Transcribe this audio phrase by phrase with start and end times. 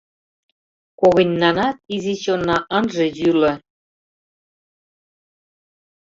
[0.99, 3.53] Когыньнанат изи чонна ынже йӱлӧ.